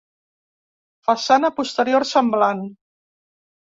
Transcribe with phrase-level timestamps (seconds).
[1.09, 2.67] Façana posterior semblant.